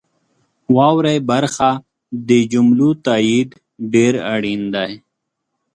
[0.75, 1.69] واورئ برخه
[2.29, 3.49] د جملو تایید
[3.93, 4.91] ډیر اړین دی.